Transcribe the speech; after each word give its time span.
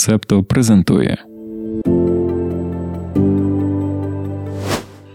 Септо 0.00 0.44
презентує. 0.44 1.24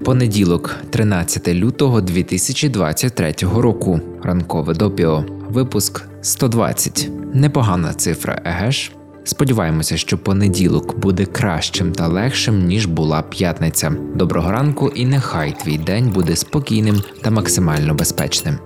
Понеділок, 0.03 0.75
13 0.89 1.47
лютого 1.47 2.01
2023 2.01 3.33
року. 3.41 3.99
Ранкове 4.23 4.73
допіо. 4.73 5.25
Випуск 5.49 6.03
120. 6.21 7.09
Непогана 7.33 7.93
цифра, 7.93 8.41
егеш? 8.45 8.91
Сподіваємося, 9.23 9.97
що 9.97 10.17
понеділок 10.17 10.99
буде 10.99 11.25
кращим 11.25 11.91
та 11.91 12.07
легшим, 12.07 12.65
ніж 12.65 12.85
була 12.85 13.21
п'ятниця. 13.21 13.93
Доброго 14.15 14.51
ранку, 14.51 14.89
і 14.95 15.05
нехай 15.05 15.55
твій 15.63 15.77
день 15.77 16.09
буде 16.09 16.35
спокійним 16.35 17.01
та 17.21 17.31
максимально 17.31 17.93
безпечним. 17.93 18.57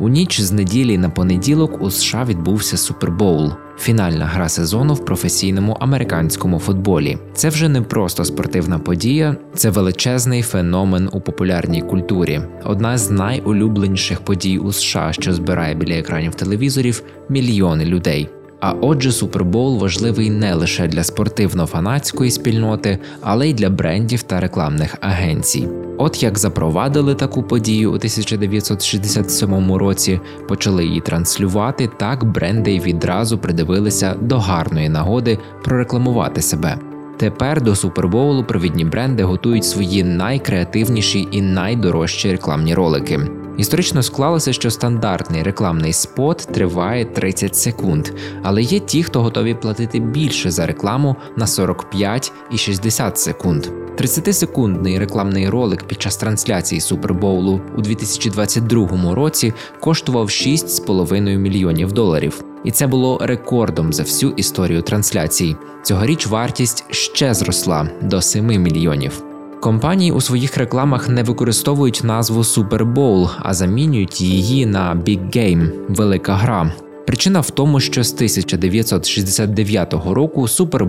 У 0.00 0.08
ніч 0.08 0.40
з 0.40 0.52
неділі 0.52 0.98
на 0.98 1.10
понеділок 1.10 1.82
у 1.82 1.90
США 1.90 2.24
відбувся 2.24 2.76
Супербоул. 2.76 3.52
Фінальна 3.78 4.24
гра 4.24 4.48
сезону 4.48 4.94
в 4.94 5.04
професійному 5.04 5.76
американському 5.80 6.58
футболі. 6.58 7.18
Це 7.34 7.48
вже 7.48 7.68
не 7.68 7.82
просто 7.82 8.24
спортивна 8.24 8.78
подія, 8.78 9.36
це 9.54 9.70
величезний 9.70 10.42
феномен 10.42 11.08
у 11.12 11.20
популярній 11.20 11.82
культурі. 11.82 12.40
Одна 12.64 12.98
з 12.98 13.10
найулюбленіших 13.10 14.20
подій 14.20 14.58
у 14.58 14.72
США, 14.72 15.12
що 15.12 15.34
збирає 15.34 15.74
біля 15.74 15.94
екранів 15.94 16.34
телевізорів 16.34 17.02
мільйони 17.28 17.84
людей. 17.84 18.28
А 18.60 18.72
отже, 18.80 19.12
Супербол 19.12 19.78
важливий 19.78 20.30
не 20.30 20.54
лише 20.54 20.88
для 20.88 21.00
спортивно-фанатської 21.00 22.30
спільноти, 22.30 22.98
але 23.20 23.48
й 23.48 23.54
для 23.54 23.70
брендів 23.70 24.22
та 24.22 24.40
рекламних 24.40 24.96
агенцій. 25.00 25.68
От 25.98 26.22
як 26.22 26.38
запровадили 26.38 27.14
таку 27.14 27.42
подію 27.42 27.92
у 27.92 27.94
1967 27.94 29.72
році, 29.72 30.20
почали 30.48 30.84
її 30.84 31.00
транслювати, 31.00 31.90
так 31.96 32.24
бренди 32.24 32.78
відразу 32.78 33.38
придивилися 33.38 34.14
до 34.20 34.38
гарної 34.38 34.88
нагоди 34.88 35.38
прорекламувати 35.64 36.42
себе. 36.42 36.78
Тепер 37.16 37.62
до 37.62 37.74
супербоулу 37.74 38.44
провідні 38.44 38.84
бренди 38.84 39.22
готують 39.22 39.64
свої 39.64 40.04
найкреативніші 40.04 41.28
і 41.30 41.42
найдорожчі 41.42 42.30
рекламні 42.32 42.74
ролики. 42.74 43.43
Історично 43.56 44.02
склалося, 44.02 44.52
що 44.52 44.70
стандартний 44.70 45.42
рекламний 45.42 45.92
спот 45.92 46.48
триває 46.52 47.04
30 47.04 47.56
секунд, 47.56 48.08
але 48.42 48.62
є 48.62 48.80
ті, 48.80 49.02
хто 49.02 49.22
готові 49.22 49.54
платити 49.54 50.00
більше 50.00 50.50
за 50.50 50.66
рекламу 50.66 51.16
на 51.36 51.46
45 51.46 52.32
і 52.50 52.58
60 52.58 53.18
секунд. 53.18 53.66
30-секундний 53.98 54.98
рекламний 54.98 55.48
ролик 55.48 55.84
під 55.84 56.02
час 56.02 56.16
трансляції 56.16 56.80
Супербоулу 56.80 57.60
у 57.76 57.80
2022 57.80 59.14
році 59.14 59.52
коштував 59.80 60.26
6,5 60.26 61.36
мільйонів 61.36 61.92
доларів, 61.92 62.44
і 62.64 62.70
це 62.70 62.86
було 62.86 63.18
рекордом 63.22 63.92
за 63.92 64.02
всю 64.02 64.32
історію 64.32 64.82
трансляцій. 64.82 65.56
Цьогоріч 65.82 66.26
вартість 66.26 66.84
ще 66.90 67.34
зросла 67.34 67.88
до 68.02 68.22
7 68.22 68.46
мільйонів. 68.46 69.33
Компанії 69.64 70.12
у 70.12 70.20
своїх 70.20 70.56
рекламах 70.56 71.08
не 71.08 71.22
використовують 71.22 72.00
назву 72.04 72.40
Super 72.40 72.92
Bowl, 72.92 73.30
а 73.38 73.54
замінюють 73.54 74.20
її 74.20 74.66
на 74.66 74.94
Big 74.94 75.36
Game– 75.36 75.70
велика 75.88 76.34
гра. 76.34 76.72
Причина 77.06 77.40
в 77.40 77.50
тому, 77.50 77.80
що 77.80 78.04
з 78.04 78.14
1969 78.14 79.92
року 79.92 80.42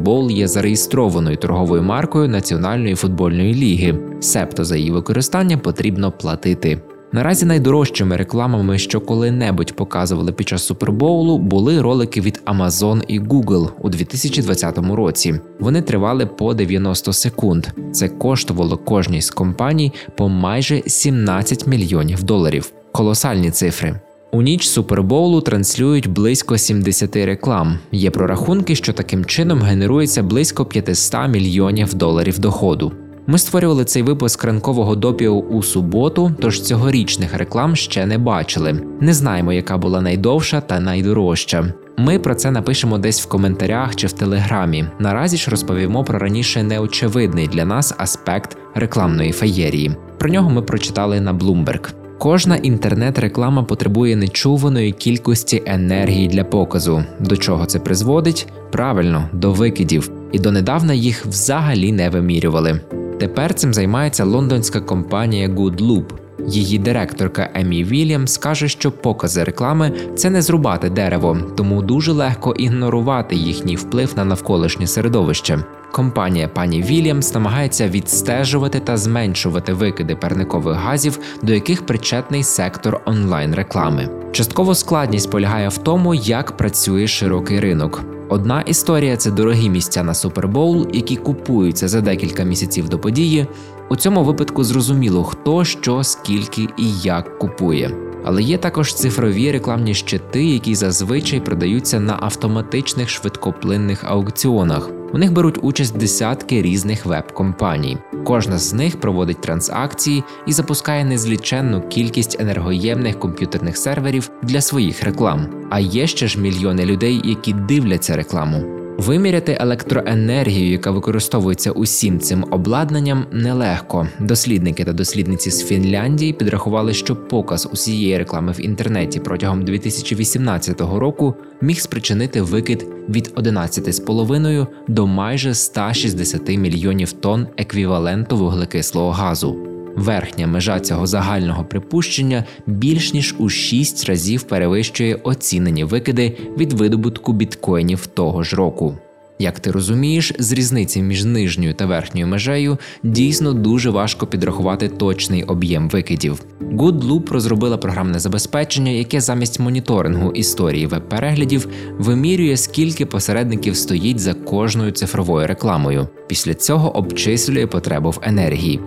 Bowl 0.04 0.32
є 0.32 0.48
зареєстрованою 0.48 1.38
торговою 1.38 1.84
маркою 1.84 2.30
Національної 2.30 2.96
футбольної 2.96 3.54
ліги, 3.54 4.00
себто 4.20 4.64
за 4.64 4.78
її 4.78 4.92
використання 4.92 5.58
потрібно 5.58 6.12
платити. 6.12 6.82
Наразі 7.16 7.46
найдорожчими 7.46 8.18
рекламами, 8.18 8.78
що 8.78 9.02
коли-небудь 9.02 9.74
показували 9.74 10.32
під 10.32 10.48
час 10.48 10.66
супербоулу, 10.66 11.38
були 11.38 11.82
ролики 11.82 12.22
від 12.22 12.42
Amazon 12.46 13.04
і 13.08 13.20
Google 13.20 13.70
у 13.82 13.90
2020 13.90 14.78
році. 14.78 15.40
Вони 15.60 15.82
тривали 15.82 16.26
по 16.26 16.54
90 16.54 17.14
секунд. 17.14 17.68
Це 17.92 18.10
коштувало 18.10 18.78
кожній 18.78 19.22
з 19.22 19.30
компаній 19.30 19.94
по 20.18 20.30
майже 20.30 20.82
17 20.88 21.68
мільйонів 21.68 22.24
доларів. 22.24 22.72
Колосальні 22.92 23.52
цифри. 23.52 24.00
У 24.32 24.42
ніч 24.42 24.68
супербоулу 24.68 25.42
транслюють 25.42 26.08
близько 26.08 26.58
70 26.58 27.16
реклам. 27.16 27.80
Є 27.92 28.12
прорахунки, 28.12 28.76
що 28.76 28.94
таким 28.94 29.26
чином 29.26 29.62
генерується 29.62 30.24
близько 30.24 30.66
500 30.66 31.28
мільйонів 31.30 31.94
доларів 31.94 32.40
доходу. 32.40 32.92
Ми 33.28 33.38
створювали 33.38 33.86
цей 33.86 34.04
випуск 34.04 34.44
ранкового 34.44 34.96
допіо 34.96 35.32
у 35.32 35.64
суботу, 35.64 36.32
тож 36.42 36.62
цьогорічних 36.62 37.34
реклам 37.34 37.76
ще 37.76 38.06
не 38.06 38.18
бачили. 38.18 38.82
Не 39.02 39.14
знаємо, 39.14 39.54
яка 39.54 39.78
була 39.78 40.02
найдовша 40.02 40.62
та 40.62 40.80
найдорожча. 40.80 41.74
Ми 41.98 42.20
про 42.20 42.36
це 42.36 42.52
напишемо 42.52 42.98
десь 42.98 43.22
в 43.22 43.28
коментарях 43.28 43.96
чи 43.96 44.08
в 44.08 44.12
телеграмі. 44.12 44.86
Наразі 45.00 45.38
ж 45.38 45.52
розповімо 45.52 46.04
про 46.04 46.20
раніше 46.20 46.64
неочевидний 46.64 47.48
для 47.48 47.66
нас 47.66 47.94
аспект 47.98 48.58
рекламної 48.76 49.32
феєрії. 49.32 49.96
Про 50.18 50.30
нього 50.30 50.50
ми 50.50 50.62
прочитали 50.62 51.22
на 51.22 51.34
Bloomberg. 51.34 51.94
Кожна 52.18 52.56
інтернет-реклама 52.56 53.64
потребує 53.64 54.16
нечуваної 54.16 54.92
кількості 54.92 55.64
енергії 55.66 56.28
для 56.28 56.44
показу. 56.44 57.04
До 57.20 57.38
чого 57.38 57.66
це 57.66 57.80
призводить? 57.80 58.48
Правильно, 58.72 59.30
до 59.34 59.52
викидів, 59.52 60.12
і 60.32 60.40
донедавна 60.40 60.94
їх 60.94 61.26
взагалі 61.26 61.92
не 61.92 62.10
вимірювали. 62.10 62.80
Тепер 63.26 63.54
цим 63.54 63.74
займається 63.74 64.24
лондонська 64.26 64.82
компанія 64.82 65.48
GoodLoop. 65.48 66.04
Її 66.48 66.80
директорка 66.80 67.50
Емі 67.54 67.84
Вільямс 67.84 68.38
каже, 68.38 68.68
що 68.68 68.92
покази 68.92 69.44
реклами 69.44 69.92
це 70.16 70.30
не 70.30 70.42
зрубати 70.42 70.90
дерево, 70.90 71.38
тому 71.58 71.82
дуже 71.82 72.12
легко 72.12 72.54
ігнорувати 72.54 73.36
їхній 73.36 73.76
вплив 73.76 74.14
на 74.16 74.26
навколишнє 74.26 74.88
середовище. 74.88 75.60
Компанія 75.92 76.48
пані 76.48 76.82
Вільямс 76.82 77.34
намагається 77.34 77.88
відстежувати 77.88 78.80
та 78.80 78.98
зменшувати 78.98 79.74
викиди 79.74 80.16
парникових 80.16 80.78
газів, 80.78 81.20
до 81.44 81.54
яких 81.54 81.86
причетний 81.86 82.44
сектор 82.44 83.02
онлайн 83.06 83.56
реклами. 83.56 84.10
Частково 84.32 84.76
складність 84.76 85.32
полягає 85.32 85.70
в 85.70 85.78
тому, 85.78 86.16
як 86.16 86.58
працює 86.58 87.08
широкий 87.08 87.60
ринок. 87.60 88.15
Одна 88.30 88.62
історія 88.62 89.18
це 89.18 89.32
дорогі 89.32 89.70
місця 89.70 90.04
на 90.04 90.14
Супербоул, 90.14 90.88
які 90.94 91.16
купуються 91.16 91.88
за 91.88 92.02
декілька 92.02 92.44
місяців 92.44 92.90
до 92.90 93.00
події. 93.00 93.48
У 93.90 93.96
цьому 93.96 94.24
випадку 94.24 94.64
зрозуміло, 94.64 95.24
хто 95.24 95.64
що, 95.64 96.04
скільки 96.04 96.62
і 96.62 97.00
як 97.04 97.40
купує. 97.40 98.15
Але 98.28 98.44
є 98.44 98.58
також 98.58 98.94
цифрові 98.94 99.52
рекламні 99.52 99.94
щити, 99.94 100.46
які 100.46 100.76
зазвичай 100.76 101.40
продаються 101.40 102.00
на 102.00 102.18
автоматичних 102.22 103.10
швидкоплинних 103.10 104.04
аукціонах. 104.04 104.90
У 105.14 105.18
них 105.18 105.32
беруть 105.32 105.60
участь 105.62 105.98
десятки 105.98 106.62
різних 106.62 107.06
веб-компаній. 107.06 107.98
Кожна 108.24 108.58
з 108.58 108.74
них 108.74 109.00
проводить 109.00 109.42
транзакції 109.42 110.24
і 110.48 110.54
запускає 110.54 111.06
незліченну 111.06 111.82
кількість 111.82 112.42
енергоємних 112.42 113.20
комп'ютерних 113.20 113.78
серверів 113.78 114.30
для 114.44 114.62
своїх 114.62 115.04
реклам. 115.04 115.48
А 115.70 115.80
є 115.80 116.08
ще 116.08 116.28
ж 116.28 116.40
мільйони 116.40 116.86
людей, 116.86 117.22
які 117.24 117.54
дивляться 117.54 118.16
рекламу. 118.16 118.85
Виміряти 118.98 119.58
електроенергію, 119.60 120.72
яка 120.72 120.92
використовується 120.92 121.72
усім 121.72 122.20
цим 122.20 122.46
обладнанням, 122.52 123.26
нелегко. 123.32 124.08
Дослідники 124.20 124.86
та 124.86 124.94
дослідниці 124.94 125.52
з 125.52 125.68
Фінляндії 125.68 126.34
підрахували, 126.34 126.94
що 126.94 127.16
показ 127.16 127.70
усієї 127.74 128.18
реклами 128.18 128.52
в 128.52 128.66
інтернеті 128.66 129.20
протягом 129.20 129.66
2018 129.66 130.82
року 130.82 131.36
міг 131.62 131.80
спричинити 131.80 132.42
викид 132.42 132.88
від 133.10 133.34
11,5 133.36 134.68
до 134.88 135.08
майже 135.08 135.54
160 135.54 136.50
мільйонів 136.50 137.12
тонн 137.12 137.48
еквіваленту 137.58 138.38
вуглекислого 138.38 139.12
газу. 139.12 139.75
Верхня 139.96 140.48
межа 140.48 140.80
цього 140.80 141.08
загального 141.08 141.64
припущення 141.64 142.44
більш 142.68 143.14
ніж 143.14 143.36
у 143.38 143.50
6 143.50 144.06
разів 144.06 144.44
перевищує 144.44 145.16
оцінені 145.16 145.84
викиди 145.84 146.38
від 146.58 146.74
видобутку 146.74 147.34
біткоїнів 147.34 148.08
того 148.08 148.44
ж 148.44 148.56
року. 148.56 148.98
Як 149.40 149.60
ти 149.60 149.72
розумієш, 149.72 150.34
з 150.40 150.52
різниці 150.52 151.02
між 151.02 151.26
нижньою 151.26 151.74
та 151.74 151.86
верхньою 151.86 152.28
межею 152.28 152.78
дійсно 153.04 153.54
дуже 153.54 153.90
важко 153.90 154.28
підрахувати 154.28 154.88
точний 154.90 155.44
об'єм 155.44 155.90
викидів. 155.90 156.42
GoodLoop 156.62 157.34
розробила 157.34 157.78
програмне 157.78 158.20
забезпечення, 158.20 158.92
яке 158.92 159.22
замість 159.22 159.60
моніторингу 159.60 160.32
історії 160.32 160.88
веб-переглядів 160.88 161.68
вимірює, 162.00 162.58
скільки 162.58 163.06
посередників 163.06 163.76
стоїть 163.76 164.20
за 164.20 164.34
кожною 164.34 164.92
цифровою 164.92 165.48
рекламою. 165.48 166.08
Після 166.28 166.54
цього 166.54 166.98
обчислює 166.98 167.68
потребу 167.68 168.10
в 168.10 168.20
енергії. 168.24 168.80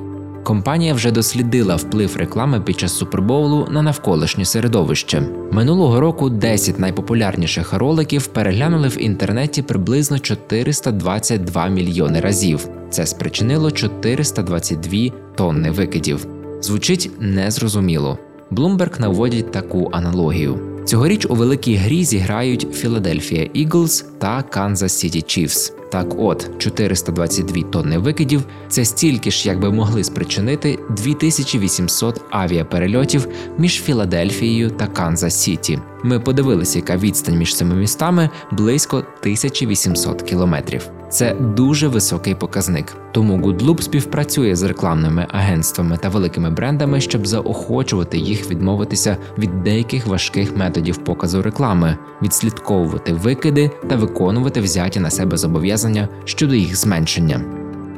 Компанія 0.49 0.95
вже 0.95 1.11
дослідила 1.11 1.77
вплив 1.77 2.17
реклами 2.17 2.61
під 2.61 2.79
час 2.79 2.93
супербоулу 2.93 3.69
на 3.71 3.83
навколишнє 3.83 4.45
середовище. 4.45 5.23
Минулого 5.53 6.01
року 6.01 6.31
10 6.31 6.79
найпопулярніших 6.79 7.73
роликів 7.73 8.27
переглянули 8.27 8.89
в 8.89 9.03
інтернеті 9.03 9.63
приблизно 9.63 10.19
422 10.19 11.69
мільйони 11.69 12.21
разів. 12.21 12.69
Це 12.91 13.07
спричинило 13.07 13.71
422 13.71 14.99
тонни 15.37 15.71
викидів. 15.71 16.27
Звучить 16.61 17.11
незрозуміло. 17.21 18.19
Bloomberg 18.51 19.01
наводять 19.01 19.53
таку 19.53 19.91
аналогію. 19.93 20.78
Цьогоріч 20.89 21.27
у 21.29 21.35
великій 21.35 21.75
грі 21.75 22.05
зіграють 22.05 22.69
Філадельфія 22.75 23.45
Eagles 23.45 24.05
та 24.19 24.43
Канзас 24.43 24.99
Сіті 24.99 25.23
Чіфс. 25.23 25.73
Так, 25.91 26.15
от 26.19 26.51
422 26.59 27.63
тонни 27.63 27.99
викидів 27.99 28.45
це 28.69 28.85
стільки 28.85 29.31
ж, 29.31 29.49
як 29.49 29.61
би 29.61 29.73
могли 29.73 30.05
спричинити 30.05 30.79
2800 30.91 32.21
авіаперельотів 32.31 33.29
між 33.59 33.83
Філадельфією 33.83 34.71
та 34.71 34.87
Канзас 34.87 35.43
Сіті. 35.43 35.79
Ми 36.05 36.21
подивилися, 36.21 36.79
яка 36.79 36.97
відстань 36.97 37.39
між 37.39 37.57
цими 37.57 37.75
містами 37.75 38.31
близько 38.53 38.97
1800 38.97 40.23
кілометрів. 40.23 40.91
Це 41.11 41.35
дуже 41.35 41.89
високий 41.89 42.35
показник. 42.35 42.97
Тому 43.13 43.37
Goodloop 43.37 43.83
співпрацює 43.83 44.57
з 44.57 44.63
рекламними 44.63 45.27
агентствами 45.31 45.97
та 45.97 46.09
великими 46.09 46.51
брендами, 46.51 47.01
щоб 47.01 47.27
заохочувати 47.27 48.19
їх 48.19 48.51
відмовитися 48.51 49.17
від 49.39 49.63
деяких 49.63 50.07
важких 50.07 50.57
методів 50.57 50.97
показу 50.97 51.43
реклами, 51.43 51.99
відслідковувати 52.23 53.13
викиди 53.13 53.71
та 53.89 53.97
виконувати 53.97 54.61
взяті 54.61 55.01
на 55.01 55.11
себе 55.11 55.37
зобов'язання 55.37 56.09
щодо 56.25 56.55
їх 56.55 56.77
зменшення. 56.77 57.41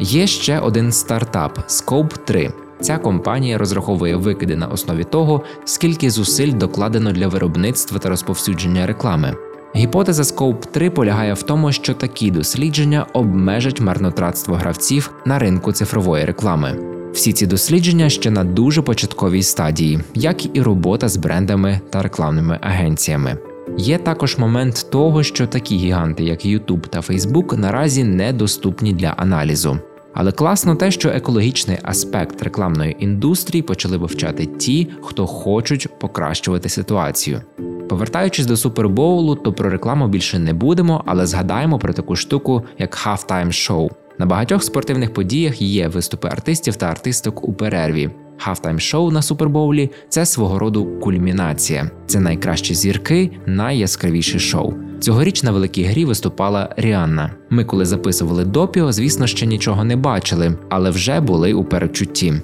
Є 0.01 0.27
ще 0.27 0.59
один 0.59 0.93
стартап 0.93 1.59
Scope 1.69 2.19
3. 2.25 2.53
Ця 2.81 2.99
компанія 2.99 3.59
розраховує 3.59 4.17
викиди 4.17 4.57
на 4.57 4.67
основі 4.67 5.05
того, 5.05 5.43
скільки 5.65 6.11
зусиль 6.11 6.53
докладено 6.53 7.13
для 7.13 7.29
виробництва 7.29 7.99
та 7.99 8.09
розповсюдження 8.09 8.87
реклами. 8.87 9.37
Гіпотеза 9.77 10.23
Scope 10.23 10.67
3 10.71 10.91
полягає 10.91 11.35
в 11.35 11.43
тому, 11.43 11.73
що 11.73 11.95
такі 11.95 12.31
дослідження 12.31 13.07
обмежать 13.13 13.81
марнотратство 13.81 14.55
гравців 14.55 15.11
на 15.27 15.39
ринку 15.39 15.73
цифрової 15.73 16.25
реклами. 16.25 16.79
Всі 17.13 17.33
ці 17.33 17.47
дослідження 17.47 18.09
ще 18.09 18.31
на 18.31 18.45
дуже 18.45 18.83
початковій 18.83 19.43
стадії, 19.43 20.01
як 20.15 20.57
і 20.57 20.63
робота 20.63 21.09
з 21.09 21.17
брендами 21.17 21.81
та 21.91 22.03
рекламними 22.03 22.59
агенціями. 22.61 23.37
Є 23.79 23.99
також 23.99 24.39
момент 24.39 24.87
того, 24.91 25.23
що 25.23 25.47
такі 25.47 25.77
гіганти, 25.77 26.25
як 26.25 26.45
YouTube 26.47 26.89
та 26.89 27.01
Facebook, 27.01 27.57
наразі 27.57 28.05
недоступні 28.05 28.93
для 28.93 29.09
аналізу. 29.09 29.79
Але 30.15 30.33
класно 30.33 30.77
те, 30.77 30.91
що 30.91 31.09
екологічний 31.09 31.79
аспект 31.83 32.43
рекламної 32.43 32.97
індустрії 33.01 33.63
почали 33.63 33.97
вивчати 33.97 34.47
ті, 34.47 34.89
хто 35.03 35.27
хочуть 35.27 35.99
покращувати 35.99 36.69
ситуацію. 36.69 37.43
Повертаючись 37.91 38.47
до 38.47 38.57
супербоулу, 38.57 39.35
то 39.35 39.53
про 39.53 39.71
рекламу 39.71 40.09
більше 40.09 40.39
не 40.39 40.53
будемо, 40.53 41.03
але 41.07 41.27
згадаємо 41.27 41.79
про 41.79 41.93
таку 41.93 42.17
штуку, 42.17 42.63
як 42.79 43.07
halftime 43.07 43.47
show. 43.47 43.91
На 44.19 44.27
багатьох 44.27 44.63
спортивних 44.63 45.15
подіях 45.15 45.63
є 45.63 45.89
виступи 45.89 46.29
артистів 46.29 46.77
та 46.77 46.87
артисток 46.87 47.49
у 47.49 47.53
перерві. 47.53 48.11
Halftime 48.49 48.79
шоу 48.79 49.11
на 49.11 49.23
супербоулі 49.23 49.91
це 50.09 50.27
свого 50.27 50.59
роду 50.59 51.01
кульмінація. 51.01 51.91
Це 52.07 52.21
найкращі 52.21 52.75
зірки, 52.75 53.31
найяскравіше 53.47 54.39
шоу. 54.39 54.75
Цьогоріч 55.01 55.43
на 55.43 55.51
великій 55.51 55.85
грі 55.85 56.05
виступала 56.05 56.75
Ріанна. 56.77 57.31
Ми, 57.51 57.65
коли 57.65 57.85
записували 57.85 58.45
допіо, 58.45 58.93
звісно, 58.93 59.27
ще 59.27 59.47
нічого 59.47 59.85
не 59.85 59.97
бачили, 59.97 60.59
але 60.69 60.91
вже 60.91 61.21
були 61.21 61.53
у 61.53 61.65
перечутті. 61.65 62.35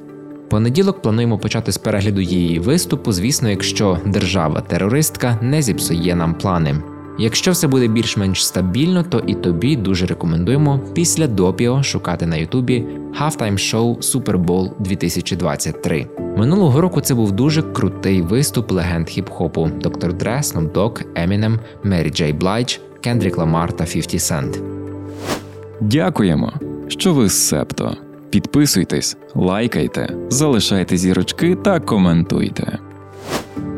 Понеділок 0.51 1.03
плануємо 1.03 1.39
почати 1.39 1.73
з 1.73 1.79
перегляду 1.79 2.21
її 2.21 2.59
виступу, 2.59 3.13
звісно, 3.13 3.51
якщо 3.51 3.99
держава-терористка 4.07 5.39
не 5.43 5.63
зіпсує 5.63 6.17
нам 6.17 6.35
плани. 6.35 6.75
Якщо 7.19 7.51
все 7.51 7.69
буде 7.69 7.89
більш-менш 7.89 8.47
стабільно, 8.47 9.03
то 9.03 9.19
і 9.19 9.35
тобі 9.35 9.77
дуже 9.77 10.07
рекомендуємо 10.07 10.81
після 10.95 11.27
допіо 11.27 11.83
шукати 11.83 12.27
на 12.27 12.37
Ютубі 12.37 12.85
Halftime 13.21 13.53
Show 13.53 13.99
Super 13.99 14.45
Bowl 14.45 14.71
2023. 14.79 16.07
Минулого 16.37 16.81
року 16.81 17.01
це 17.01 17.15
був 17.15 17.33
дуже 17.33 17.63
крутий 17.63 18.23
виступ 18.23 18.73
легенд 18.73 19.07
хіп-хопу 19.09 19.81
Dr. 19.81 20.13
Dre, 20.13 20.43
Snoop 20.43 20.73
Dogg, 20.73 21.05
Eminem, 21.15 21.59
Mary 21.85 22.23
J. 22.23 22.39
Blige, 22.39 22.81
Kendrick 23.07 23.35
Lamar 23.35 23.73
та 23.73 23.85
50 23.85 24.15
Cent. 24.15 24.61
Дякуємо, 25.81 26.53
що 26.89 27.15
ви 27.15 27.29
з 27.29 27.49
Септо. 27.49 27.97
Підписуйтесь, 28.37 29.17
лайкайте, 29.35 30.15
залишайте 30.29 30.97
зірочки 30.97 31.57
та 31.57 31.81
коментуйте. 31.81 32.79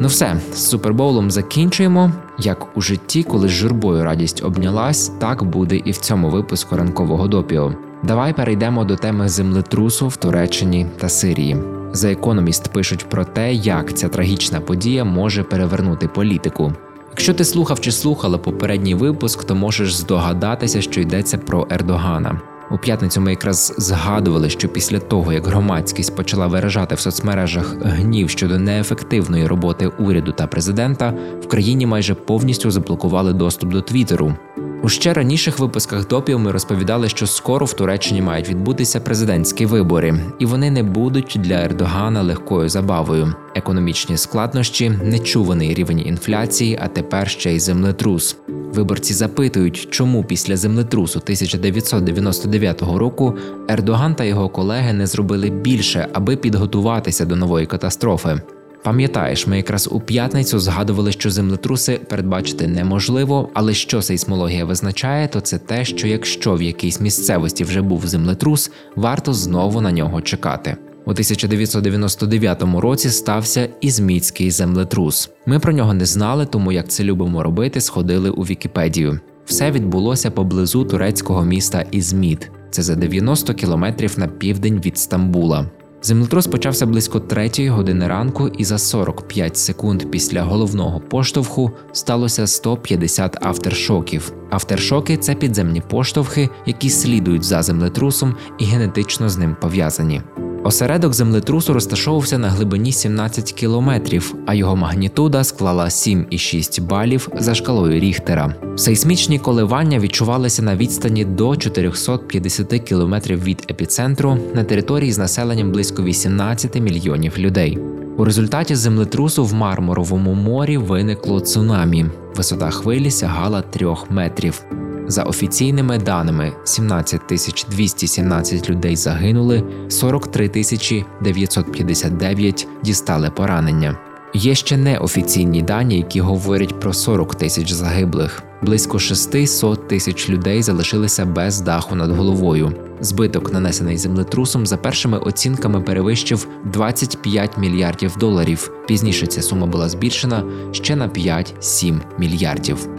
Ну 0.00 0.08
все, 0.08 0.40
з 0.52 0.68
супербоулом 0.68 1.30
закінчуємо. 1.30 2.12
Як 2.38 2.76
у 2.76 2.80
житті, 2.80 3.22
коли 3.22 3.48
з 3.48 3.50
журбою 3.50 4.04
радість 4.04 4.44
обнялась, 4.44 5.08
так 5.08 5.44
буде 5.44 5.76
і 5.76 5.90
в 5.90 5.96
цьому 5.96 6.30
випуску 6.30 6.76
ранкового 6.76 7.28
допіо. 7.28 7.74
Давай 8.02 8.32
перейдемо 8.32 8.84
до 8.84 8.96
теми 8.96 9.28
землетрусу 9.28 10.08
в 10.08 10.16
Туреччині 10.16 10.86
та 11.00 11.08
Сирії. 11.08 11.56
За 11.92 12.12
економіст 12.12 12.72
пишуть 12.72 13.08
про 13.08 13.24
те, 13.24 13.52
як 13.54 13.94
ця 13.94 14.08
трагічна 14.08 14.60
подія 14.60 15.04
може 15.04 15.42
перевернути 15.42 16.08
політику. 16.08 16.72
Якщо 17.10 17.34
ти 17.34 17.44
слухав 17.44 17.80
чи 17.80 17.92
слухала 17.92 18.38
попередній 18.38 18.94
випуск, 18.94 19.44
то 19.44 19.54
можеш 19.54 19.96
здогадатися, 19.96 20.82
що 20.82 21.00
йдеться 21.00 21.38
про 21.38 21.66
Ердогана. 21.70 22.40
У 22.70 22.78
п'ятницю 22.78 23.20
ми 23.20 23.30
якраз 23.30 23.74
згадували, 23.78 24.50
що 24.50 24.68
після 24.68 24.98
того, 24.98 25.32
як 25.32 25.46
громадськість 25.46 26.16
почала 26.16 26.46
виражати 26.46 26.94
в 26.94 27.00
соцмережах 27.00 27.76
гнів 27.82 28.30
щодо 28.30 28.58
неефективної 28.58 29.46
роботи 29.46 29.86
уряду 29.86 30.32
та 30.32 30.46
президента, 30.46 31.14
в 31.42 31.48
країні 31.48 31.86
майже 31.86 32.14
повністю 32.14 32.70
заблокували 32.70 33.32
доступ 33.32 33.70
до 33.70 33.82
Твіттеру. 33.82 34.34
У 34.82 34.88
ще 34.88 35.12
раніших 35.12 35.58
випусках 35.58 36.08
допіо 36.08 36.38
ми 36.38 36.52
розповідали, 36.52 37.08
що 37.08 37.26
скоро 37.26 37.66
в 37.66 37.72
Туреччині 37.72 38.22
мають 38.22 38.48
відбутися 38.48 39.00
президентські 39.00 39.66
вибори, 39.66 40.20
і 40.38 40.46
вони 40.46 40.70
не 40.70 40.82
будуть 40.82 41.36
для 41.40 41.54
Ердогана 41.54 42.22
легкою 42.22 42.68
забавою. 42.68 43.34
Економічні 43.54 44.16
складнощі, 44.16 44.90
нечуваний 44.90 45.74
рівень 45.74 46.06
інфляції, 46.06 46.78
а 46.82 46.88
тепер 46.88 47.28
ще 47.28 47.54
й 47.54 47.60
землетрус. 47.60 48.36
Виборці 48.48 49.14
запитують, 49.14 49.88
чому 49.90 50.24
після 50.24 50.56
землетрусу 50.56 51.18
1999 51.18 52.82
року 52.82 53.36
Ердоган 53.68 54.14
та 54.14 54.24
його 54.24 54.48
колеги 54.48 54.92
не 54.92 55.06
зробили 55.06 55.50
більше, 55.50 56.08
аби 56.12 56.36
підготуватися 56.36 57.24
до 57.24 57.36
нової 57.36 57.66
катастрофи. 57.66 58.40
Пам'ятаєш, 58.82 59.46
ми 59.46 59.56
якраз 59.56 59.88
у 59.92 60.00
п'ятницю 60.00 60.58
згадували, 60.58 61.12
що 61.12 61.30
землетруси 61.30 62.00
передбачити 62.08 62.66
неможливо, 62.66 63.48
але 63.54 63.74
що 63.74 64.02
сейсмологія 64.02 64.64
визначає, 64.64 65.28
то 65.28 65.40
це 65.40 65.58
те, 65.58 65.84
що 65.84 66.08
якщо 66.08 66.54
в 66.54 66.62
якійсь 66.62 67.00
місцевості 67.00 67.64
вже 67.64 67.82
був 67.82 68.06
землетрус, 68.06 68.70
варто 68.96 69.32
знову 69.32 69.80
на 69.80 69.92
нього 69.92 70.20
чекати. 70.20 70.76
У 71.06 71.10
1999 71.10 72.62
році 72.62 73.10
стався 73.10 73.68
ізміцький 73.80 74.50
землетрус. 74.50 75.30
Ми 75.46 75.58
про 75.58 75.72
нього 75.72 75.94
не 75.94 76.06
знали, 76.06 76.46
тому 76.46 76.72
як 76.72 76.88
це 76.88 77.04
любимо 77.04 77.42
робити, 77.42 77.80
сходили 77.80 78.30
у 78.30 78.42
Вікіпедію. 78.42 79.20
Все 79.46 79.70
відбулося 79.70 80.30
поблизу 80.30 80.84
турецького 80.84 81.44
міста 81.44 81.84
Ізміт. 81.90 82.50
Це 82.70 82.82
за 82.82 82.94
90 82.94 83.54
кілометрів 83.54 84.18
на 84.18 84.28
південь 84.28 84.80
від 84.84 84.98
Стамбула. 84.98 85.66
Землетрус 86.02 86.46
почався 86.46 86.86
близько 86.86 87.20
3 87.20 87.68
години 87.68 88.08
ранку, 88.08 88.48
і 88.48 88.64
за 88.64 88.78
45 88.78 89.56
секунд 89.56 90.10
після 90.10 90.42
головного 90.42 91.00
поштовху 91.00 91.70
сталося 91.92 92.46
150 92.46 93.38
автершоків. 93.40 94.32
Автершоки 94.50 95.16
це 95.16 95.34
підземні 95.34 95.80
поштовхи, 95.80 96.48
які 96.66 96.90
слідують 96.90 97.44
за 97.44 97.62
землетрусом 97.62 98.36
і 98.58 98.64
генетично 98.64 99.28
з 99.28 99.38
ним 99.38 99.56
пов'язані. 99.60 100.22
Осередок 100.64 101.14
землетрусу 101.14 101.72
розташовувався 101.72 102.38
на 102.38 102.48
глибині 102.48 102.92
17 102.92 103.52
кілометрів, 103.52 104.34
а 104.46 104.54
його 104.54 104.76
магнітуда 104.76 105.44
склала 105.44 105.84
7,6 105.84 106.82
балів 106.82 107.28
за 107.38 107.54
шкалою 107.54 108.00
Ріхтера. 108.00 108.54
Сейсмічні 108.76 109.38
коливання 109.38 109.98
відчувалися 109.98 110.62
на 110.62 110.76
відстані 110.76 111.24
до 111.24 111.56
450 111.56 112.68
кілометрів 112.68 113.44
від 113.44 113.66
епіцентру 113.70 114.38
на 114.54 114.64
території 114.64 115.12
з 115.12 115.18
населенням 115.18 115.72
близько 115.72 116.02
18 116.02 116.80
мільйонів 116.80 117.38
людей. 117.38 117.78
У 118.16 118.24
результаті 118.24 118.74
землетрусу 118.74 119.44
в 119.44 119.54
Мармуровому 119.54 120.34
морі 120.34 120.76
виникло 120.76 121.40
цунамі. 121.40 122.06
Висота 122.36 122.70
хвилі 122.70 123.10
сягала 123.10 123.62
3 123.62 123.94
метрів. 124.10 124.64
За 125.08 125.22
офіційними 125.22 125.98
даними, 125.98 126.52
17 126.64 127.26
тисяч 127.26 127.66
217 127.70 128.70
людей 128.70 128.96
загинули, 128.96 129.62
43 129.88 130.48
тисячі 130.48 131.04
959 131.22 132.68
дістали 132.82 133.30
поранення. 133.30 133.98
Є 134.34 134.54
ще 134.54 134.76
неофіційні 134.76 135.62
дані, 135.62 135.96
які 135.96 136.20
говорять 136.20 136.80
про 136.80 136.92
40 136.92 137.34
тисяч 137.34 137.72
загиблих. 137.72 138.42
Близько 138.62 138.98
600 138.98 139.88
тисяч 139.88 140.30
людей 140.30 140.62
залишилися 140.62 141.24
без 141.24 141.60
даху 141.60 141.94
над 141.94 142.10
головою. 142.10 142.72
Збиток, 143.00 143.52
нанесений 143.52 143.96
землетрусом, 143.96 144.66
за 144.66 144.76
першими 144.76 145.18
оцінками 145.18 145.80
перевищив 145.80 146.48
25 146.64 147.58
мільярдів 147.58 148.16
доларів. 148.20 148.70
Пізніше 148.88 149.26
ця 149.26 149.42
сума 149.42 149.66
була 149.66 149.88
збільшена 149.88 150.44
ще 150.72 150.96
на 150.96 151.08
5-7 151.08 152.00
мільярдів. 152.18 152.97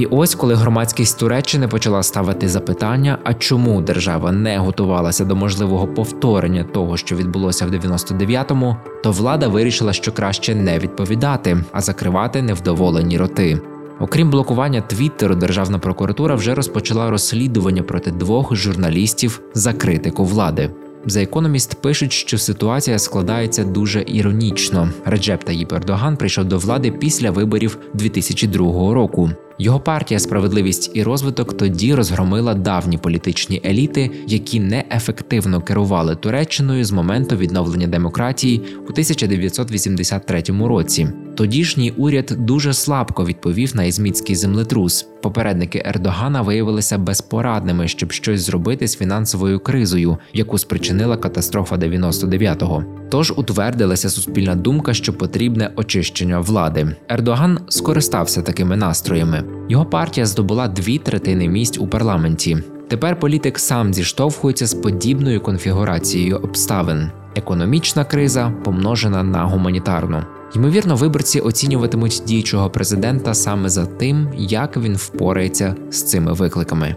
І 0.00 0.06
ось 0.06 0.34
коли 0.34 0.54
громадськість 0.54 1.18
Туреччини 1.18 1.68
почала 1.68 2.02
ставити 2.02 2.48
запитання, 2.48 3.18
а 3.24 3.34
чому 3.34 3.80
держава 3.80 4.32
не 4.32 4.58
готувалася 4.58 5.24
до 5.24 5.36
можливого 5.36 5.86
повторення 5.86 6.64
того, 6.64 6.96
що 6.96 7.16
відбулося 7.16 7.66
в 7.66 7.70
99-му, 7.70 8.76
то 9.02 9.12
влада 9.12 9.48
вирішила, 9.48 9.92
що 9.92 10.12
краще 10.12 10.54
не 10.54 10.78
відповідати, 10.78 11.64
а 11.72 11.80
закривати 11.80 12.42
невдоволені 12.42 13.18
роти. 13.18 13.60
Окрім 14.00 14.30
блокування 14.30 14.80
Твіттеру, 14.80 15.34
Державна 15.34 15.78
прокуратура 15.78 16.34
вже 16.34 16.54
розпочала 16.54 17.10
розслідування 17.10 17.82
проти 17.82 18.10
двох 18.10 18.54
журналістів 18.56 19.40
за 19.54 19.72
критику 19.72 20.24
влади. 20.24 20.70
За 21.06 21.22
економіст 21.22 21.82
пишуть, 21.82 22.12
що 22.12 22.38
ситуація 22.38 22.98
складається 22.98 23.64
дуже 23.64 24.04
іронічно. 24.06 24.90
Реджеп 25.04 25.44
Таїп 25.44 25.72
Ердоган 25.72 26.16
прийшов 26.16 26.44
до 26.44 26.58
влади 26.58 26.90
після 26.90 27.30
виборів 27.30 27.78
2002 27.94 28.94
року. 28.94 29.30
Його 29.60 29.80
партія 29.80 30.20
Справедливість 30.20 30.90
і 30.94 31.02
розвиток 31.02 31.56
тоді 31.56 31.94
розгромила 31.94 32.54
давні 32.54 32.98
політичні 32.98 33.62
еліти, 33.64 34.10
які 34.26 34.60
неефективно 34.60 35.60
керували 35.60 36.16
Туреччиною 36.16 36.84
з 36.84 36.92
моменту 36.92 37.36
відновлення 37.36 37.86
демократії 37.86 38.62
у 38.78 38.90
1983 38.90 40.42
році. 40.48 41.08
Тодішній 41.34 41.90
уряд 41.90 42.36
дуже 42.38 42.74
слабко 42.74 43.24
відповів 43.24 43.76
на 43.76 43.84
ізміцький 43.84 44.36
землетрус. 44.36 45.06
Попередники 45.22 45.82
Ердогана 45.86 46.42
виявилися 46.42 46.98
безпорадними, 46.98 47.88
щоб 47.88 48.12
щось 48.12 48.40
зробити 48.40 48.88
з 48.88 48.96
фінансовою 48.96 49.60
кризою, 49.60 50.18
яку 50.32 50.58
спричинила 50.58 51.16
катастрофа 51.16 51.76
99-го. 51.76 52.84
Тож 53.10 53.32
утвердилася 53.36 54.10
суспільна 54.10 54.54
думка, 54.54 54.94
що 54.94 55.12
потрібне 55.12 55.70
очищення 55.76 56.40
влади. 56.40 56.96
Ердоган 57.08 57.58
скористався 57.68 58.42
такими 58.42 58.76
настроями. 58.76 59.44
Його 59.68 59.84
партія 59.84 60.26
здобула 60.26 60.68
дві 60.68 60.98
третини 60.98 61.48
місць 61.48 61.78
у 61.78 61.86
парламенті. 61.86 62.58
Тепер 62.88 63.18
політик 63.18 63.58
сам 63.58 63.94
зіштовхується 63.94 64.66
з 64.66 64.74
подібною 64.74 65.40
конфігурацією 65.40 66.36
обставин. 66.36 67.10
Економічна 67.36 68.04
криза 68.04 68.52
помножена 68.64 69.22
на 69.22 69.44
гуманітарну. 69.44 70.22
Ймовірно, 70.54 70.96
виборці 70.96 71.40
оцінюватимуть 71.40 72.22
діючого 72.26 72.70
президента 72.70 73.34
саме 73.34 73.68
за 73.68 73.86
тим, 73.86 74.28
як 74.36 74.76
він 74.76 74.96
впорається 74.96 75.74
з 75.90 76.02
цими 76.02 76.32
викликами. 76.32 76.96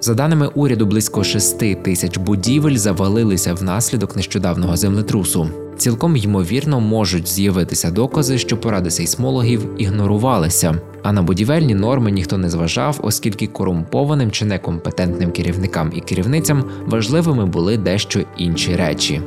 За 0.00 0.14
даними 0.14 0.46
уряду, 0.46 0.86
близько 0.86 1.24
6 1.24 1.82
тисяч 1.82 2.18
будівель 2.18 2.76
завалилися 2.76 3.54
внаслідок 3.54 4.16
нещодавнього 4.16 4.76
землетрусу. 4.76 5.48
Цілком 5.76 6.16
ймовірно 6.16 6.80
можуть 6.80 7.28
з'явитися 7.28 7.90
докази, 7.90 8.38
що 8.38 8.56
поради 8.56 8.90
сейсмологів 8.90 9.68
ігнорувалися, 9.78 10.74
а 11.02 11.12
на 11.12 11.22
будівельні 11.22 11.74
норми 11.74 12.10
ніхто 12.10 12.38
не 12.38 12.50
зважав, 12.50 12.98
оскільки 13.02 13.46
корумпованим 13.46 14.30
чи 14.30 14.44
некомпетентним 14.44 15.30
керівникам 15.30 15.92
і 15.94 16.00
керівницям 16.00 16.64
важливими 16.86 17.46
були 17.46 17.76
дещо 17.76 18.20
інші 18.36 18.76
речі. 18.76 19.20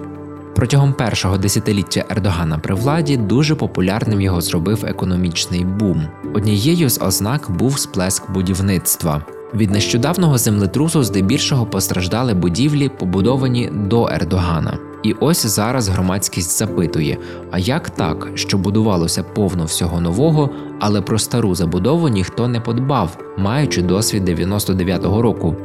Протягом 0.56 0.94
першого 0.94 1.38
десятиліття 1.38 2.06
Ердогана 2.10 2.58
при 2.60 2.76
владі 2.76 3.18
дуже 3.18 3.56
популярним 3.56 4.22
його 4.22 4.42
зробив 4.42 4.86
економічний 4.86 5.66
бум. 5.66 6.04
Однією 6.34 6.90
з 6.90 7.02
ознак 7.02 7.52
був 7.52 7.80
сплеск 7.80 8.32
будівництва. 8.32 9.26
Від 9.54 9.72
нещодавного 9.72 10.38
землетрусу 10.38 11.04
здебільшого 11.04 11.66
постраждали 11.66 12.34
будівлі, 12.34 12.90
побудовані 12.90 13.70
до 13.74 14.08
Ердогана. 14.08 14.87
І 15.08 15.16
ось 15.20 15.46
зараз 15.46 15.90
громадськість 15.90 16.58
запитує: 16.58 17.18
а 17.52 17.60
як 17.60 17.90
так, 17.90 18.28
що 18.36 18.58
будувалося 18.58 19.24
повно 19.24 19.66
всього 19.66 20.02
нового, 20.02 20.50
але 20.80 21.02
про 21.02 21.20
стару 21.20 21.56
забудову 21.56 22.08
ніхто 22.08 22.48
не 22.48 22.60
подбав, 22.60 23.18
маючи 23.38 23.82
досвід 23.82 24.30
99-го 24.30 25.22
року? 25.22 25.56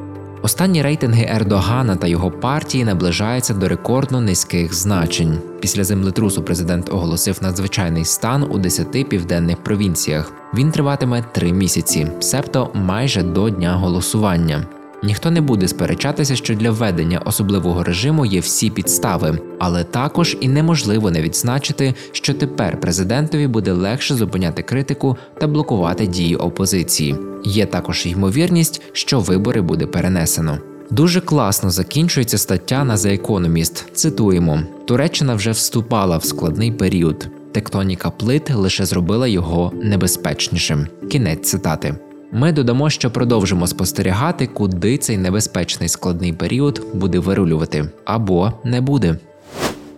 Останні 0.42 0.82
рейтинги 0.82 1.28
Ердогана 1.34 1.96
та 1.96 2.06
його 2.06 2.30
партії 2.30 2.84
наближаються 2.84 3.54
до 3.54 3.68
рекордно 3.68 4.20
низьких 4.20 4.75
значень. 4.75 5.38
Після 5.61 5.84
землетрусу 5.84 6.42
президент 6.42 6.92
оголосив 6.92 7.38
надзвичайний 7.42 8.04
стан 8.04 8.42
у 8.42 8.58
10 8.58 9.08
південних 9.08 9.56
провінціях. 9.56 10.32
Він 10.54 10.70
триватиме 10.70 11.25
три 11.32 11.52
місяці, 11.52 12.08
себто 12.20 12.70
майже 12.75 13.22
до 13.22 13.50
дня 13.50 13.75
голосування. 13.75 14.66
Ніхто 15.02 15.30
не 15.30 15.40
буде 15.40 15.68
сперечатися, 15.68 16.37
що 16.37 16.54
для 16.54 16.71
введення 16.71 17.18
особливого 17.18 17.82
режиму 17.82 18.26
є 18.26 18.40
всі 18.40 18.71
підстави, 18.71 19.38
але 19.59 19.85
також 19.85 20.37
і 20.40 20.49
неможливо 20.49 21.11
не 21.11 21.23
відзначити, 21.23 21.94
що 22.12 22.35
тепер 22.35 22.80
президентові 22.80 23.47
буде 23.47 23.73
легше 23.73 24.14
зупиняти 24.14 24.62
критику 24.62 25.16
та 25.40 25.47
блокувати 25.47 26.06
дії 26.06 26.37
опозиції. 26.37 27.16
Є 27.44 27.66
також 27.66 28.06
ймовірність, 28.06 28.82
що 28.92 29.21
вибори 29.21 29.61
буде 29.61 29.87
перенесено. 29.87 30.59
Дуже 30.90 31.21
класно 31.21 31.71
закінчується 31.71 32.38
стаття 32.38 32.85
на 32.85 32.97
The 32.97 33.23
Economist. 33.23 33.92
Цитуємо: 33.92 34.61
Туреччина 34.87 35.35
вже 35.35 35.50
вступала 35.50 36.16
в 36.16 36.25
складний 36.25 36.73
період. 36.73 37.28
Тектоніка 37.52 38.11
плит 38.11 38.50
лише 38.50 38.85
зробила 38.85 39.26
його 39.26 39.73
небезпечнішим. 39.82 40.87
Кінець 41.11 41.50
цитати. 41.50 41.94
Ми 42.34 42.52
додамо, 42.52 42.90
що 42.90 43.10
продовжимо 43.10 43.66
спостерігати, 43.66 44.46
куди 44.46 44.98
цей 44.98 45.18
небезпечний 45.18 45.88
складний 45.88 46.32
період 46.32 46.86
буде 46.94 47.18
вирулювати 47.18 47.90
або 48.04 48.52
не 48.64 48.80
буде. 48.80 49.16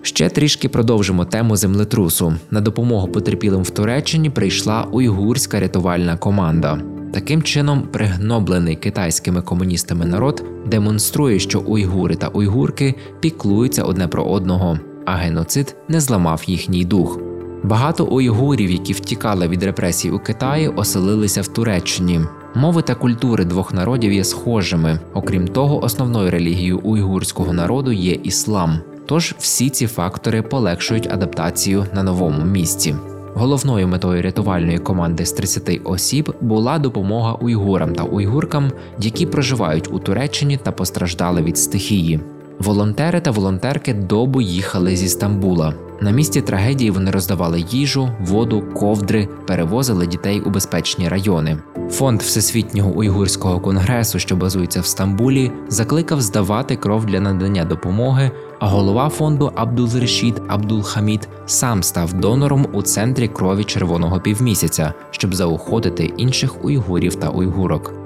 Ще 0.03 0.29
трішки 0.29 0.69
продовжимо 0.69 1.25
тему 1.25 1.57
землетрусу. 1.57 2.35
На 2.51 2.61
допомогу 2.61 3.09
потерпілим 3.09 3.63
в 3.63 3.71
Туреччині 3.71 4.31
прийшла 4.31 4.87
уйгурська 4.93 5.61
рятувальна 5.61 6.17
команда. 6.17 6.81
Таким 7.13 7.43
чином, 7.43 7.83
пригноблений 7.93 8.77
китайськими 8.77 9.43
комуністами 9.43 10.07
народ 10.07 10.45
демонструє, 10.67 11.39
що 11.39 11.61
уйгури 11.61 12.17
та 12.17 12.29
уйгурки 12.29 12.95
піклуються 13.21 13.83
одне 13.83 14.09
про 14.09 14.25
одного, 14.25 14.79
а 15.07 15.15
геноцид 15.15 15.77
не 15.89 16.01
зламав 16.01 16.43
їхній 16.47 16.85
дух. 16.85 17.34
Багато 17.65 18.05
уйгурів, 18.05 18.71
які 18.71 18.93
втікали 18.93 19.49
від 19.49 19.63
репресій 19.63 20.11
у 20.11 20.19
Китаї, 20.19 20.69
оселилися 20.69 21.43
в 21.43 21.49
Туреччині. 21.49 22.21
Мови 22.55 22.83
та 22.83 22.95
культури 22.95 23.45
двох 23.45 23.75
народів 23.75 24.13
є 24.13 24.25
схожими. 24.25 24.99
Окрім 25.15 25.49
того, 25.49 25.85
основною 25.85 26.31
релігією 26.31 26.79
уйгурського 26.79 27.53
народу 27.53 27.93
є 27.93 28.13
іслам. 28.13 28.79
Тож 29.07 29.35
всі 29.39 29.71
ці 29.71 29.87
фактори 29.87 30.43
полегшують 30.43 31.13
адаптацію 31.13 31.87
на 31.95 32.03
новому 32.03 32.45
місці. 32.45 32.95
Головною 33.35 33.89
метою 33.89 34.23
рятувальної 34.23 34.79
команди 34.79 35.27
з 35.27 35.33
30 35.33 35.81
осіб 35.85 36.35
була 36.41 36.79
допомога 36.79 37.33
уйгурам 37.33 37.95
та 37.95 38.03
уйгуркам, 38.03 38.73
які 38.99 39.27
проживають 39.27 39.93
у 39.93 39.99
Туреччині 39.99 40.57
та 40.57 40.73
постраждали 40.73 41.43
від 41.43 41.59
стихії. 41.59 42.21
Волонтери 42.59 43.21
та 43.21 43.31
волонтерки 43.31 43.95
добу 43.95 44.41
їхали 44.41 44.97
зі 44.97 45.09
Стамбула. 45.09 45.75
На 46.01 46.11
місці 46.11 46.41
трагедії 46.41 46.91
вони 46.91 47.11
роздавали 47.11 47.65
їжу, 47.71 48.11
воду, 48.21 48.63
ковдри, 48.75 49.29
перевозили 49.47 50.07
дітей 50.07 50.41
у 50.41 50.51
безпечні 50.51 51.09
райони. 51.09 51.59
Фонд 51.91 52.23
Всесвітнього 52.23 52.91
уйгурського 52.91 53.61
конгресу, 53.61 54.19
що 54.19 54.37
базується 54.37 54.81
в 54.81 54.87
Стамбулі, 54.87 55.53
закликав 55.69 56.21
здавати 56.21 56.77
кров 56.77 57.07
для 57.07 57.21
надання 57.21 57.65
допомоги. 57.65 58.31
А 58.59 58.69
голова 58.69 59.09
фонду 59.09 59.53
Абдул-Решід 59.57 60.35
Абдул-Хамід 60.49 61.29
сам 61.47 61.83
став 61.83 62.13
донором 62.13 62.67
у 62.73 62.83
центрі 62.83 63.29
крові 63.29 63.65
червоного 63.65 64.21
півмісяця, 64.21 64.93
щоб 65.11 65.35
заохотити 65.35 66.05
інших 66.05 66.65
уйгурів 66.65 67.15
та 67.15 67.29
уйгурок. 67.29 68.04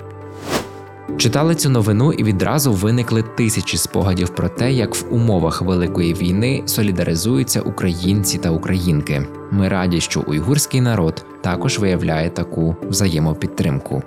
Читали 1.17 1.55
цю 1.55 1.71
новину 1.71 2.13
і 2.13 2.25
відразу 2.25 2.73
виникли 2.73 3.23
тисячі 3.23 3.79
спогадів 3.79 4.29
про 4.29 4.49
те, 4.49 4.73
як 4.73 4.95
в 4.95 5.05
умовах 5.11 5.63
великої 5.63 6.15
війни 6.15 6.63
солідаризуються 6.67 7.61
українці 7.61 8.39
та 8.39 8.51
українки. 8.51 9.27
Ми 9.51 9.69
раді, 9.69 10.01
що 10.01 10.25
уйгурський 10.27 10.81
народ 10.81 11.25
також 11.41 11.79
виявляє 11.79 12.31
таку 12.31 12.77
взаємопідтримку. 12.83 14.03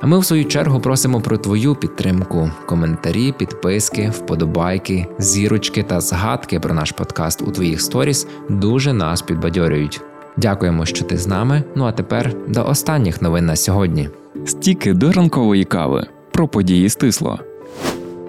А 0.00 0.06
ми, 0.06 0.18
в 0.18 0.24
свою 0.24 0.44
чергу, 0.44 0.80
просимо 0.80 1.20
про 1.20 1.38
твою 1.38 1.74
підтримку: 1.74 2.50
коментарі, 2.66 3.32
підписки, 3.32 4.12
вподобайки, 4.14 5.06
зірочки 5.18 5.82
та 5.82 6.00
згадки 6.00 6.60
про 6.60 6.74
наш 6.74 6.92
подкаст 6.92 7.42
у 7.42 7.50
твоїх 7.50 7.80
сторіс 7.80 8.26
дуже 8.48 8.92
нас 8.92 9.22
підбадьорюють. 9.22 10.00
Дякуємо, 10.36 10.86
що 10.86 11.04
ти 11.04 11.16
з 11.16 11.26
нами. 11.26 11.62
Ну 11.74 11.84
а 11.84 11.92
тепер 11.92 12.34
до 12.48 12.66
останніх 12.66 13.22
новин 13.22 13.46
на 13.46 13.56
сьогодні. 13.56 14.08
Стіки 14.46 14.92
до 14.92 15.12
ранкової 15.12 15.64
кави 15.64 16.06
про 16.32 16.48
події 16.48 16.88
стисло. 16.88 17.38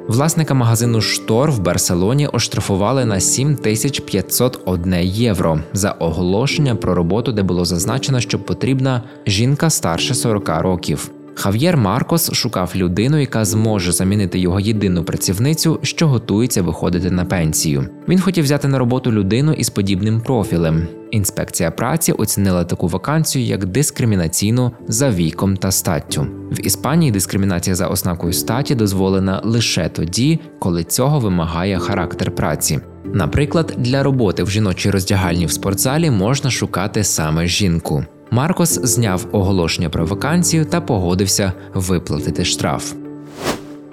Власника 0.08 0.54
магазину 0.54 1.02
Штор 1.02 1.52
в 1.52 1.60
Барселоні 1.60 2.28
оштрафували 2.28 3.06
на 3.06 3.20
7501 3.20 4.94
євро 5.04 5.60
за 5.74 5.92
оголошення 5.92 6.76
про 6.76 6.96
роботу, 6.96 7.32
де 7.32 7.44
було 7.44 7.66
зазначено, 7.66 8.20
що 8.20 8.40
потрібна 8.40 9.04
жінка 9.28 9.70
старше 9.70 10.14
40 10.14 10.50
років. 10.50 11.12
Хав'єр 11.36 11.78
Маркос 11.78 12.34
шукав 12.34 12.72
людину, 12.76 13.20
яка 13.20 13.46
зможе 13.46 13.92
замінити 13.92 14.40
його 14.40 14.60
єдину 14.60 15.04
працівницю, 15.04 15.80
що 15.84 16.08
готується 16.08 16.62
виходити 16.62 17.12
на 17.12 17.26
пенсію. 17.26 17.90
Він 18.08 18.20
хотів 18.20 18.44
взяти 18.44 18.68
на 18.68 18.80
роботу 18.80 19.12
людину 19.12 19.54
із 19.54 19.70
подібним 19.70 20.22
профілем. 20.22 20.88
Інспекція 21.12 21.72
праці 21.72 22.12
оцінила 22.12 22.64
таку 22.64 22.88
вакансію 22.88 23.46
як 23.46 23.66
дискримінаційну 23.66 24.72
за 24.88 25.10
віком 25.10 25.58
та 25.58 25.72
статтю. 25.72 26.28
В 26.52 26.66
Іспанії 26.66 27.12
дискримінація 27.12 27.76
за 27.76 27.88
ознакою 27.88 28.34
статі 28.34 28.76
дозволена 28.76 29.42
лише 29.44 29.90
тоді, 29.90 30.40
коли 30.60 30.84
цього 30.84 31.20
вимагає 31.20 31.80
характер 31.80 32.36
праці. 32.36 32.80
Наприклад, 33.14 33.74
для 33.78 34.04
роботи 34.04 34.44
в 34.44 34.50
жіночій 34.50 34.90
роздягальні 34.90 35.46
в 35.46 35.52
спортзалі 35.52 36.12
можна 36.12 36.52
шукати 36.52 37.04
саме 37.04 37.48
жінку. 37.48 38.06
Маркос 38.34 38.80
зняв 38.84 39.26
оголошення 39.32 39.90
про 39.90 40.06
вакансію 40.06 40.66
та 40.66 40.82
погодився 40.82 41.54
виплатити 41.74 42.46
штраф. 42.46 42.94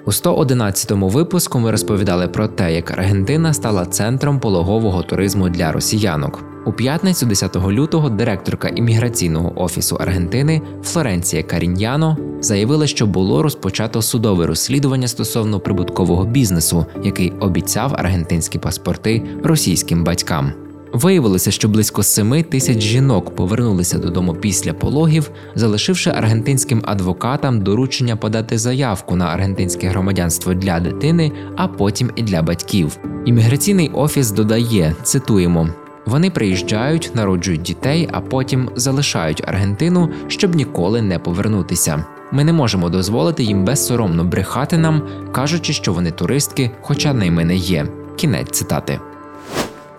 У 0.05 0.11
111-му 0.11 1.09
випуску 1.09 1.59
ми 1.59 1.71
розповідали 1.71 2.27
про 2.27 2.47
те, 2.47 2.75
як 2.75 2.91
Аргентина 2.91 3.53
стала 3.53 3.85
центром 3.85 4.39
пологового 4.39 5.03
туризму 5.03 5.49
для 5.49 5.71
росіянок. 5.71 6.43
У 6.65 6.73
п'ятницю, 6.73 7.25
10 7.25 7.55
лютого, 7.55 8.09
директорка 8.09 8.67
імміграційного 8.67 9.61
офісу 9.61 9.95
Аргентини 9.95 10.61
Флоренція 10.83 11.43
Каріньяно 11.43 12.17
заявила, 12.39 12.87
що 12.87 13.07
було 13.07 13.43
розпочато 13.43 14.01
судове 14.01 14.47
розслідування 14.47 15.07
стосовно 15.07 15.59
прибуткового 15.59 16.25
бізнесу, 16.25 16.85
який 17.03 17.31
обіцяв 17.31 17.93
аргентинські 17.93 18.59
паспорти 18.59 19.23
російським 19.43 20.03
батькам. 20.03 20.53
Виявилося, 20.93 21.51
що 21.51 21.69
близько 21.69 22.03
7 22.03 22.43
тисяч 22.43 22.81
жінок 22.81 23.35
повернулися 23.35 23.97
додому 23.97 24.33
після 24.33 24.73
пологів, 24.73 25.31
залишивши 25.55 26.09
аргентинським 26.09 26.81
адвокатам 26.85 27.61
доручення 27.61 28.15
подати 28.15 28.57
заявку 28.57 29.15
на 29.15 29.25
аргентинське 29.25 29.87
громадянство 29.87 30.53
для 30.53 30.79
дитини, 30.79 31.31
а 31.55 31.67
потім 31.67 32.11
і 32.15 32.21
для 32.23 32.41
батьків. 32.41 32.97
Імміграційний 33.25 33.89
офіс 33.89 34.31
додає: 34.31 34.95
цитуємо. 35.03 35.69
Вони 36.05 36.29
приїжджають, 36.29 37.11
народжують 37.13 37.61
дітей, 37.61 38.09
а 38.11 38.21
потім 38.21 38.69
залишають 38.75 39.43
Аргентину, 39.47 40.09
щоб 40.27 40.55
ніколи 40.55 41.01
не 41.01 41.19
повернутися. 41.19 42.05
Ми 42.31 42.43
не 42.43 42.53
можемо 42.53 42.89
дозволити 42.89 43.43
їм 43.43 43.65
безсоромно 43.65 44.23
брехати 44.23 44.77
нам, 44.77 45.01
кажучи, 45.31 45.73
що 45.73 45.93
вони 45.93 46.11
туристки, 46.11 46.71
хоча 46.81 47.13
ними 47.13 47.45
не 47.45 47.55
є. 47.55 47.87
Кінець 48.15 48.49
цитати. 48.51 48.99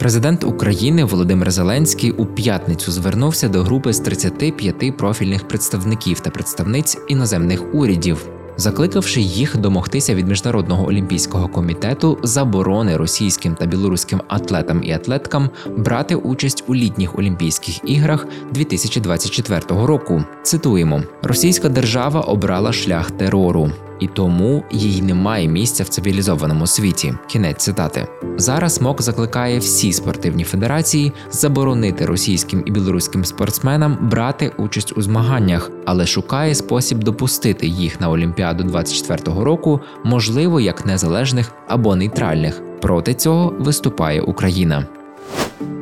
Президент 0.02 0.44
України 0.44 1.04
Володимир 1.04 1.50
Зеленський 1.50 2.11
у 2.11 2.26
п'ятницю 2.26 2.92
звернувся 2.92 3.49
до 3.49 3.62
групи 3.62 3.92
з 3.92 4.00
35 4.00 4.97
профільних 4.97 5.49
представників 5.49 6.21
та 6.21 6.30
представниць 6.30 6.99
іноземних 7.09 7.75
урядів, 7.75 8.26
закликавши 8.56 9.21
їх 9.21 9.56
домогтися 9.56 10.14
від 10.14 10.28
міжнародного 10.28 10.87
олімпійського 10.87 11.49
комітету 11.49 12.18
заборони 12.23 12.97
російським 12.97 13.54
та 13.54 13.66
білоруським 13.66 14.21
атлетам 14.28 14.82
і 14.85 14.92
атлеткам 14.92 15.50
брати 15.76 16.14
участь 16.14 16.64
у 16.66 16.75
літніх 16.75 17.18
Олімпійських 17.18 17.90
іграх 17.90 18.26
2024 18.52 19.61
року. 19.68 20.25
Цитуємо: 20.42 21.02
Російська 21.23 21.68
держава 21.68 22.21
обрала 22.21 22.73
шлях 22.73 23.11
терору 23.11 23.71
і 24.02 24.06
тому 24.06 24.64
їй 24.71 25.02
немає 25.02 25.49
місця 25.49 25.85
в 25.85 25.88
цивілізованому 25.88 26.66
світі. 26.66 27.14
Кінець 27.26 27.62
цитати. 27.62 28.06
Зараз 28.37 28.80
МОК 28.80 29.02
закликає 29.02 29.59
всі 29.59 29.92
спортивні 29.92 30.44
федерації 30.44 31.12
заборонити 31.30 32.06
російським 32.06 32.62
і 32.66 32.71
білоруським 32.71 33.25
спортсменам 33.25 33.99
брати 34.11 34.52
участь 34.59 34.92
у 34.97 35.02
змаганнях, 35.02 35.71
але 35.87 36.06
шукає 36.06 36.54
спосіб 36.54 37.04
допустити 37.04 37.66
їх 37.66 38.00
на 38.00 38.11
Олімпіаду 38.11 38.64
24-го 38.64 39.44
року, 39.44 39.80
можливо, 40.04 40.61
як 40.61 40.87
незалежних 40.87 41.52
або 41.68 41.97
нейтральних. 41.97 42.62
Проти 42.80 43.14
цього 43.14 43.54
виступає 43.59 44.21
Україна. 44.21 44.87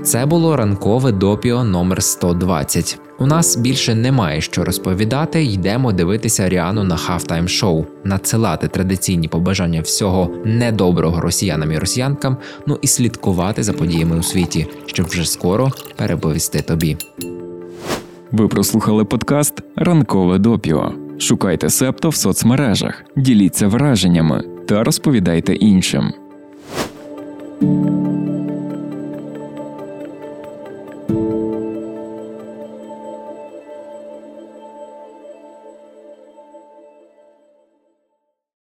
Це 0.04 0.26
було 0.26 0.56
ранкове 0.56 1.12
допіо 1.12 1.64
номер 1.64 2.02
120. 2.02 3.00
У 3.20 3.26
нас 3.26 3.56
більше 3.56 3.94
немає 3.94 4.40
що 4.40 4.64
розповідати. 4.64 5.44
Йдемо 5.44 5.92
дивитися 5.92 6.48
Ріану 6.48 6.84
на 6.84 6.96
хафтайм 6.96 7.48
шоу, 7.48 7.84
надсилати 8.04 8.68
традиційні 8.68 9.28
побажання 9.28 9.80
всього 9.80 10.30
недоброго 10.44 11.20
росіянам 11.20 11.72
і 11.72 11.78
росіянкам, 11.78 12.36
ну 12.66 12.78
і 12.82 12.86
слідкувати 12.86 13.62
за 13.62 13.72
подіями 13.72 14.18
у 14.18 14.22
світі, 14.22 14.66
щоб 14.86 15.06
вже 15.06 15.24
скоро 15.24 15.72
переповісти 15.96 16.62
тобі. 16.62 16.96
Ви 18.32 18.48
прослухали 18.48 19.04
подкаст 19.04 19.62
Ранкове 19.76 20.38
допіо. 20.38 20.92
Шукайте 21.18 21.70
септо 21.70 22.08
в 22.08 22.14
соцмережах, 22.14 23.04
діліться 23.16 23.68
враженнями 23.68 24.44
та 24.66 24.84
розповідайте 24.84 25.54
іншим. 25.54 26.12